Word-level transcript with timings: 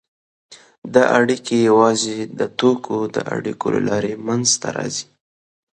دا 0.93 1.03
اړیکې 1.19 1.55
یوازې 1.69 2.17
د 2.39 2.41
توکو 2.59 2.97
د 3.15 3.17
اړیکو 3.35 3.65
له 3.75 3.81
لارې 3.89 4.13
منځته 4.27 4.67
راځي 4.77 5.05